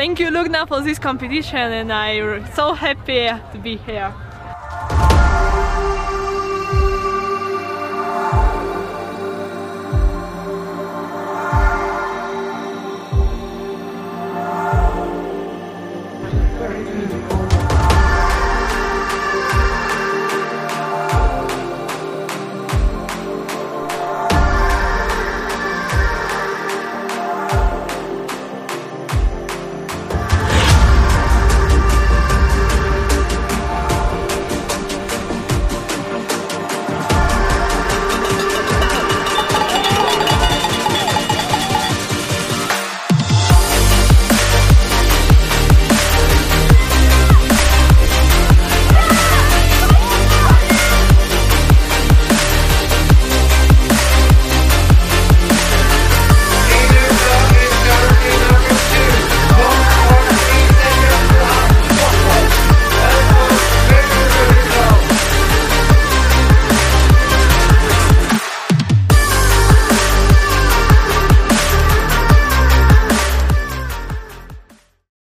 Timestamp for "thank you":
0.00-0.28